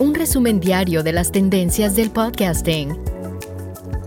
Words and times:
un 0.00 0.14
resumen 0.14 0.60
diario 0.60 1.02
de 1.02 1.12
las 1.12 1.30
tendencias 1.30 1.94
del 1.94 2.10
podcasting. 2.10 2.96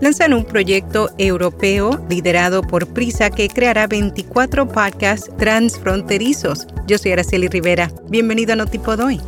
Lanzan 0.00 0.34
un 0.34 0.44
proyecto 0.44 1.08
europeo 1.18 2.04
liderado 2.10 2.62
por 2.62 2.88
Prisa 2.88 3.30
que 3.30 3.48
creará 3.48 3.86
24 3.86 4.68
podcasts 4.68 5.30
transfronterizos. 5.38 6.66
Yo 6.88 6.98
soy 6.98 7.12
Araceli 7.12 7.46
Rivera. 7.46 7.92
Bienvenido 8.08 8.54
a 8.54 8.56
Notipod 8.56 9.00
hoy. 9.00 9.20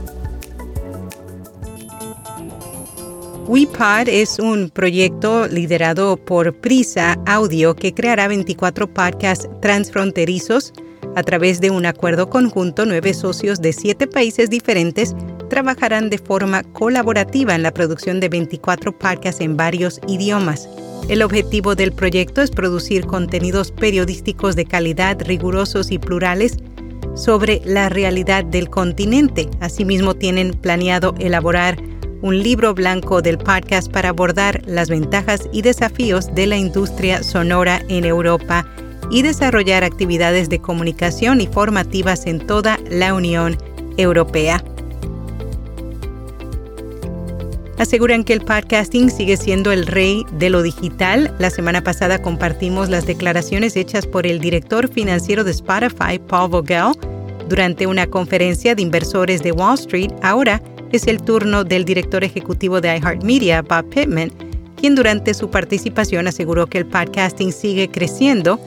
WePod 3.47 4.09
es 4.09 4.41
un 4.41 4.71
proyecto 4.71 5.47
liderado 5.47 6.17
por 6.17 6.53
Prisa 6.53 7.17
Audio 7.27 7.77
que 7.77 7.95
creará 7.95 8.27
24 8.27 8.93
podcasts 8.93 9.49
transfronterizos 9.63 10.73
a 11.15 11.23
través 11.23 11.61
de 11.61 11.71
un 11.71 11.87
acuerdo 11.87 12.29
conjunto, 12.29 12.85
nueve 12.85 13.15
socios 13.15 13.61
de 13.63 13.73
siete 13.73 14.09
países 14.09 14.51
diferentes 14.51 15.15
trabajarán 15.49 16.11
de 16.11 16.19
forma 16.19 16.63
colaborativa 16.63 17.55
en 17.55 17.63
la 17.63 17.73
producción 17.73 18.21
de 18.21 18.29
24 18.29 18.97
podcasts 18.99 19.41
en 19.41 19.57
varios 19.57 20.01
idiomas. 20.09 20.69
El 21.09 21.23
objetivo 21.23 21.75
del 21.75 21.93
proyecto 21.93 22.43
es 22.43 22.51
producir 22.51 23.07
contenidos 23.07 23.71
periodísticos 23.71 24.57
de 24.57 24.65
calidad, 24.65 25.21
rigurosos 25.25 25.91
y 25.93 25.99
plurales 25.99 26.59
sobre 27.15 27.63
la 27.65 27.89
realidad 27.89 28.45
del 28.45 28.69
continente. 28.69 29.49
Asimismo, 29.61 30.15
tienen 30.15 30.53
planeado 30.53 31.15
elaborar 31.19 31.77
un 32.23 32.43
libro 32.43 32.75
blanco 32.75 33.23
del 33.23 33.39
podcast 33.39 33.91
para 33.91 34.09
abordar 34.09 34.63
las 34.67 34.89
ventajas 34.89 35.49
y 35.53 35.63
desafíos 35.63 36.35
de 36.35 36.47
la 36.47 36.57
industria 36.57 37.23
sonora 37.23 37.83
en 37.89 38.05
Europa 38.05 38.67
y 39.11 39.23
desarrollar 39.23 39.85
actividades 39.85 40.49
de 40.49 40.59
comunicación 40.59 41.41
y 41.41 41.47
formativas 41.47 42.27
en 42.27 42.45
toda 42.45 42.79
la 42.91 43.15
Unión 43.15 43.57
Europea 43.97 44.63
aseguran 47.79 48.25
que 48.25 48.33
el 48.33 48.41
podcasting 48.41 49.11
sigue 49.11 49.37
siendo 49.37 49.73
el 49.73 49.87
rey 49.87 50.25
de 50.33 50.51
lo 50.51 50.63
digital. 50.63 51.35
La 51.39 51.51
semana 51.51 51.83
pasada 51.83 52.21
compartimos 52.21 52.89
las 52.89 53.07
declaraciones 53.07 53.77
hechas 53.77 54.07
por 54.07 54.27
el 54.27 54.41
director 54.41 54.89
financiero 54.89 55.45
de 55.45 55.51
Spotify, 55.51 56.19
Paul 56.27 56.51
Vogel, 56.51 56.93
durante 57.49 57.87
una 57.87 58.07
conferencia 58.07 58.75
de 58.75 58.83
inversores 58.83 59.43
de 59.43 59.53
Wall 59.53 59.75
Street. 59.75 60.11
Ahora 60.23 60.63
es 60.93 61.07
el 61.07 61.23
turno 61.23 61.65
del 61.65 61.85
director 61.85 62.25
ejecutivo 62.25 62.81
de 62.81 62.97
iHeartMedia, 62.97 63.63
Bob 63.63 63.89
Pittman, 63.91 64.33
quien 64.81 64.95
durante 64.95 65.35
su 65.35 65.51
participación 65.51 66.27
aseguró 66.27 66.67
que 66.67 66.79
el 66.79 66.87
podcasting 66.87 67.53
sigue 67.53 67.89
creciendo. 67.89 68.59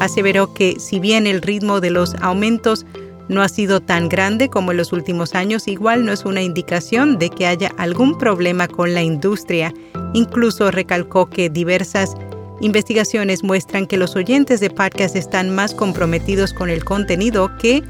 Aseveró 0.00 0.54
que 0.54 0.76
si 0.78 1.00
bien 1.00 1.26
el 1.26 1.42
ritmo 1.42 1.80
de 1.80 1.90
los 1.90 2.14
aumentos 2.16 2.86
no 3.28 3.42
ha 3.42 3.48
sido 3.48 3.80
tan 3.80 4.08
grande 4.08 4.48
como 4.48 4.70
en 4.70 4.78
los 4.78 4.92
últimos 4.92 5.34
años, 5.34 5.68
igual 5.68 6.04
no 6.04 6.12
es 6.12 6.24
una 6.24 6.42
indicación 6.42 7.18
de 7.18 7.30
que 7.30 7.46
haya 7.46 7.72
algún 7.76 8.16
problema 8.18 8.68
con 8.68 8.94
la 8.94 9.02
industria. 9.02 9.72
Incluso 10.14 10.70
recalcó 10.70 11.28
que 11.28 11.50
diversas 11.50 12.14
investigaciones 12.60 13.44
muestran 13.44 13.86
que 13.86 13.96
los 13.96 14.16
oyentes 14.16 14.60
de 14.60 14.70
podcast 14.70 15.14
están 15.14 15.54
más 15.54 15.74
comprometidos 15.74 16.52
con 16.52 16.70
el 16.70 16.84
contenido 16.84 17.50
que 17.58 17.82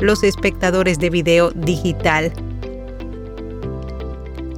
los 0.00 0.22
espectadores 0.22 0.98
de 0.98 1.10
video 1.10 1.50
digital. 1.52 2.32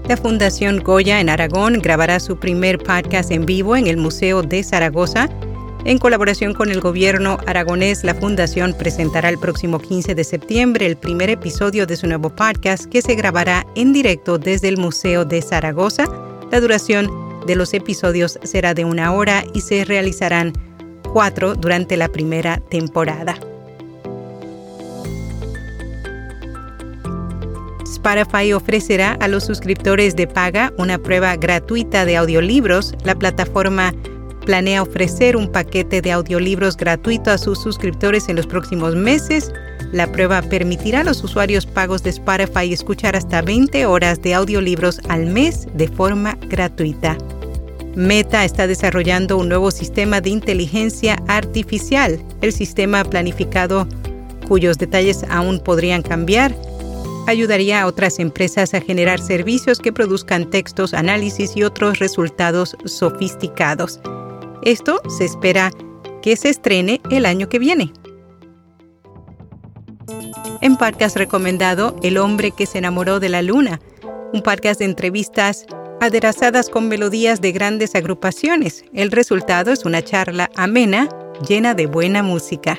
La 0.08 0.16
Fundación 0.16 0.78
Goya 0.78 1.20
en 1.20 1.28
Aragón 1.28 1.80
grabará 1.82 2.18
su 2.18 2.38
primer 2.38 2.78
podcast 2.78 3.30
en 3.30 3.44
vivo 3.44 3.76
en 3.76 3.86
el 3.86 3.98
Museo 3.98 4.42
de 4.42 4.64
Zaragoza 4.64 5.28
en 5.84 5.98
colaboración 5.98 6.54
con 6.54 6.70
el 6.70 6.80
gobierno 6.80 7.38
aragonés, 7.46 8.04
la 8.04 8.14
Fundación 8.14 8.74
presentará 8.76 9.28
el 9.28 9.38
próximo 9.38 9.78
15 9.78 10.14
de 10.14 10.24
septiembre 10.24 10.86
el 10.86 10.96
primer 10.96 11.30
episodio 11.30 11.86
de 11.86 11.96
su 11.96 12.06
nuevo 12.06 12.30
podcast 12.30 12.86
que 12.86 13.00
se 13.00 13.14
grabará 13.14 13.66
en 13.74 13.92
directo 13.92 14.38
desde 14.38 14.68
el 14.68 14.76
Museo 14.76 15.24
de 15.24 15.40
Zaragoza. 15.40 16.04
La 16.50 16.60
duración 16.60 17.10
de 17.46 17.56
los 17.56 17.72
episodios 17.74 18.38
será 18.42 18.74
de 18.74 18.84
una 18.84 19.12
hora 19.12 19.44
y 19.54 19.60
se 19.60 19.84
realizarán 19.84 20.52
cuatro 21.12 21.54
durante 21.54 21.96
la 21.96 22.08
primera 22.08 22.60
temporada. 22.68 23.38
Spotify 27.84 28.52
ofrecerá 28.52 29.12
a 29.20 29.28
los 29.28 29.44
suscriptores 29.44 30.14
de 30.16 30.26
paga 30.26 30.72
una 30.76 30.98
prueba 30.98 31.36
gratuita 31.36 32.04
de 32.04 32.16
audiolibros. 32.16 32.94
La 33.04 33.14
plataforma 33.14 33.92
planea 34.48 34.80
ofrecer 34.80 35.36
un 35.36 35.52
paquete 35.52 36.00
de 36.00 36.10
audiolibros 36.10 36.74
gratuito 36.74 37.30
a 37.30 37.36
sus 37.36 37.62
suscriptores 37.62 38.30
en 38.30 38.36
los 38.36 38.46
próximos 38.46 38.96
meses. 38.96 39.52
La 39.92 40.10
prueba 40.10 40.40
permitirá 40.40 41.00
a 41.00 41.04
los 41.04 41.22
usuarios 41.22 41.66
pagos 41.66 42.02
de 42.02 42.08
Spotify 42.08 42.72
escuchar 42.72 43.14
hasta 43.14 43.42
20 43.42 43.84
horas 43.84 44.22
de 44.22 44.32
audiolibros 44.32 45.00
al 45.10 45.26
mes 45.26 45.68
de 45.74 45.86
forma 45.86 46.38
gratuita. 46.48 47.18
Meta 47.94 48.42
está 48.42 48.66
desarrollando 48.66 49.36
un 49.36 49.50
nuevo 49.50 49.70
sistema 49.70 50.22
de 50.22 50.30
inteligencia 50.30 51.18
artificial. 51.28 52.18
El 52.40 52.54
sistema 52.54 53.04
planificado, 53.04 53.86
cuyos 54.48 54.78
detalles 54.78 55.26
aún 55.28 55.60
podrían 55.60 56.00
cambiar, 56.00 56.54
ayudaría 57.26 57.82
a 57.82 57.86
otras 57.86 58.18
empresas 58.18 58.72
a 58.72 58.80
generar 58.80 59.20
servicios 59.20 59.78
que 59.78 59.92
produzcan 59.92 60.48
textos, 60.48 60.94
análisis 60.94 61.54
y 61.54 61.64
otros 61.64 61.98
resultados 61.98 62.78
sofisticados. 62.86 64.00
Esto 64.68 65.00
se 65.08 65.24
espera 65.24 65.70
que 66.20 66.36
se 66.36 66.50
estrene 66.50 67.00
el 67.10 67.24
año 67.24 67.48
que 67.48 67.58
viene. 67.58 67.90
En 70.60 70.76
podcast 70.76 71.16
recomendado 71.16 71.96
El 72.02 72.18
hombre 72.18 72.50
que 72.50 72.66
se 72.66 72.76
enamoró 72.76 73.18
de 73.18 73.30
la 73.30 73.40
luna, 73.40 73.80
un 74.34 74.42
podcast 74.42 74.80
de 74.80 74.84
entrevistas 74.84 75.64
aderezadas 76.02 76.68
con 76.68 76.86
melodías 76.86 77.40
de 77.40 77.52
grandes 77.52 77.94
agrupaciones. 77.94 78.84
El 78.92 79.10
resultado 79.10 79.72
es 79.72 79.86
una 79.86 80.02
charla 80.02 80.50
amena, 80.54 81.08
llena 81.48 81.72
de 81.72 81.86
buena 81.86 82.22
música. 82.22 82.78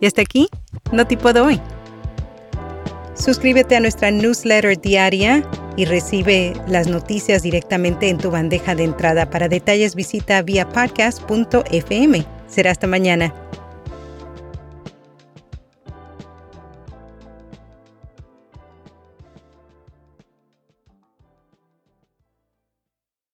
Y 0.00 0.06
hasta 0.06 0.22
aquí, 0.22 0.46
no 0.92 1.04
te 1.04 1.16
puedo 1.16 1.46
hoy. 1.46 1.60
Suscríbete 3.14 3.74
a 3.74 3.80
nuestra 3.80 4.12
newsletter 4.12 4.80
diaria 4.80 5.42
y 5.76 5.84
recibe 5.84 6.54
las 6.66 6.88
noticias 6.88 7.42
directamente 7.42 8.08
en 8.08 8.18
tu 8.18 8.30
bandeja 8.30 8.74
de 8.74 8.84
entrada. 8.84 9.30
Para 9.30 9.48
detalles 9.48 9.94
visita 9.94 10.42
via 10.42 10.68
podcast.fm. 10.68 12.24
Será 12.48 12.70
hasta 12.70 12.86
mañana. 12.86 13.45